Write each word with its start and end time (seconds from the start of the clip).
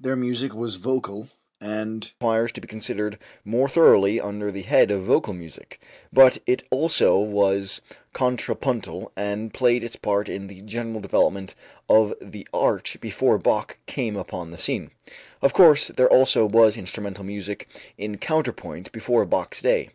Their 0.00 0.16
music 0.16 0.52
was 0.52 0.74
vocal 0.74 1.28
and 1.60 2.04
requires 2.18 2.50
to 2.50 2.60
be 2.60 2.66
considered 2.66 3.20
more 3.44 3.68
thoroughly 3.68 4.20
under 4.20 4.50
the 4.50 4.62
head 4.62 4.90
of 4.90 5.04
vocal 5.04 5.32
music, 5.32 5.80
but 6.12 6.38
it 6.44 6.64
also 6.72 7.16
was 7.20 7.80
contrapuntal 8.12 9.12
and 9.16 9.54
played 9.54 9.84
its 9.84 9.94
part 9.94 10.28
in 10.28 10.48
the 10.48 10.60
general 10.62 10.98
development 11.00 11.54
of 11.88 12.14
the 12.20 12.48
art 12.52 12.96
before 13.00 13.38
Bach 13.38 13.78
came 13.86 14.16
upon 14.16 14.50
the 14.50 14.58
scene. 14.58 14.90
Of 15.40 15.52
course, 15.52 15.86
there 15.86 16.10
also 16.10 16.44
was 16.46 16.76
instrumental 16.76 17.22
music 17.22 17.68
in 17.96 18.18
counterpoint 18.18 18.90
before 18.90 19.24
Bach's 19.24 19.62
day. 19.62 19.90